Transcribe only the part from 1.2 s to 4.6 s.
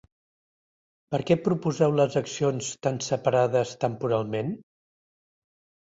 què proposeu les accions tan separades temporalment?